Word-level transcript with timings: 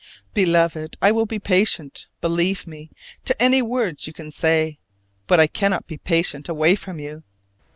Beloved, 0.33 0.97
I 0.99 1.11
will 1.11 1.27
be 1.27 1.37
patient, 1.37 2.07
believe 2.21 2.65
me, 2.65 2.89
to 3.25 3.39
any 3.39 3.61
words 3.61 4.07
you 4.07 4.13
can 4.13 4.31
say: 4.31 4.79
but 5.27 5.39
I 5.39 5.45
cannot 5.45 5.85
be 5.85 5.99
patient 5.99 6.49
away 6.49 6.73
from 6.73 6.97
you. 6.99 7.21